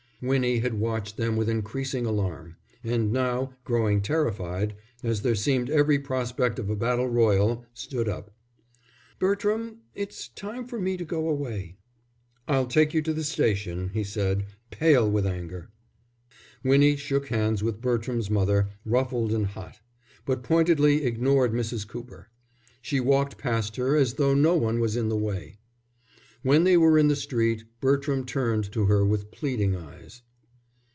Winnie 0.23 0.59
had 0.59 0.75
watched 0.75 1.17
them 1.17 1.35
with 1.35 1.49
increasing 1.49 2.05
alarm, 2.05 2.55
and 2.83 3.11
now, 3.11 3.55
growing 3.63 4.03
terrified, 4.03 4.75
as 5.01 5.23
there 5.23 5.33
seemed 5.33 5.67
every 5.67 5.97
prospect 5.97 6.59
of 6.59 6.69
a 6.69 6.75
battle 6.75 7.07
royal, 7.07 7.65
stood 7.73 8.07
up. 8.07 8.29
"Bertram, 9.17 9.79
it's 9.95 10.27
time 10.27 10.67
for 10.67 10.79
me 10.79 10.95
to 10.95 11.03
go 11.03 11.27
away." 11.27 11.75
"I'll 12.47 12.67
take 12.67 12.93
you 12.93 13.01
to 13.01 13.13
the 13.13 13.23
station," 13.23 13.89
he 13.95 14.03
said, 14.03 14.45
pale 14.69 15.09
with 15.09 15.25
anger. 15.25 15.71
Winnie 16.63 16.97
shook 16.97 17.29
hands 17.29 17.63
with 17.63 17.81
Bertram's 17.81 18.29
mother, 18.29 18.69
ruffled 18.85 19.31
and 19.33 19.47
hot; 19.47 19.79
but 20.27 20.43
pointedly 20.43 21.03
ignored 21.03 21.51
Mrs. 21.51 21.87
Cooper. 21.87 22.29
She 22.79 22.99
walked 22.99 23.39
past 23.39 23.75
her 23.77 23.95
as 23.95 24.13
though 24.13 24.35
no 24.35 24.55
one 24.55 24.79
was 24.79 24.95
in 24.95 25.09
the 25.09 25.17
way. 25.17 25.57
When 26.43 26.63
they 26.63 26.75
were 26.75 26.97
in 26.97 27.07
the 27.07 27.15
street 27.15 27.65
Bertram 27.81 28.25
turned 28.25 28.71
to 28.71 28.85
her 28.85 29.05
with 29.05 29.29
pleading 29.29 29.75
eyes. 29.75 30.23